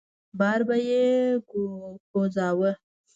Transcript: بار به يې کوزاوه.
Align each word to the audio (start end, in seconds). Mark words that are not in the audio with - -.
بار 0.39 0.59
به 0.67 0.75
يې 0.87 1.03
کوزاوه. 2.09 2.71